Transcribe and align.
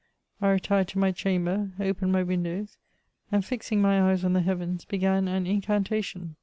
I 0.41 0.49
retired 0.49 0.87
to 0.87 0.97
my 0.97 1.11
chamber, 1.11 1.73
opened 1.79 2.11
my 2.11 2.23
windows, 2.23 2.79
and 3.31 3.45
fixing 3.45 3.83
my 3.83 4.09
eyes 4.09 4.25
on 4.25 4.33
the 4.33 4.41
heavens, 4.41 4.83
began 4.83 5.27
an 5.27 5.45
incan 5.45 5.83
tation. 5.83 6.33